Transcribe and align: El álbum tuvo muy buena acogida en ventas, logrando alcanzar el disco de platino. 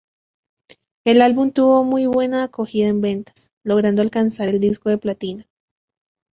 El 1.05 1.21
álbum 1.21 1.51
tuvo 1.51 1.83
muy 1.83 2.07
buena 2.07 2.41
acogida 2.41 2.87
en 2.87 3.01
ventas, 3.01 3.51
logrando 3.63 4.01
alcanzar 4.01 4.49
el 4.49 4.59
disco 4.59 4.89
de 4.89 4.97
platino. 4.97 5.43